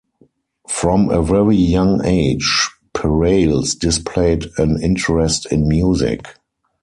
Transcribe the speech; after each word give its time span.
From 0.67 1.11
a 1.11 1.21
very 1.21 1.55
young 1.55 2.03
age, 2.03 2.71
Perales 2.91 3.75
displayed 3.75 4.47
an 4.57 4.81
interest 4.81 5.45
in 5.51 5.67
music. 5.67 6.25